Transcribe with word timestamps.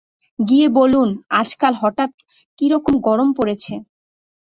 গিয়ে 0.39 0.67
বলুন, 0.77 1.09
আজকাল 1.41 1.73
হঠাৎ 1.81 2.11
কিরকম 2.59 2.93
গরম 3.07 3.29
পড়েছে। 3.37 3.73